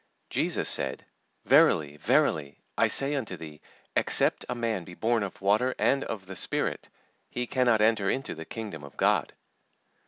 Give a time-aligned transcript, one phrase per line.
[0.31, 1.05] JESUS said,
[1.45, 3.61] "Verily, verily, I say unto thee,
[3.95, 6.89] Except a man be born of water and of the Spirit,
[7.29, 9.33] he cannot enter into the Kingdom of God.